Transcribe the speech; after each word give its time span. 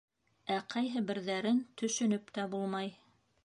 Ә 0.53 0.55
ҡайһы 0.73 1.03
берҙәрен 1.11 1.61
төшөнөп 1.83 2.33
тә 2.39 2.47
булмай. 2.57 2.95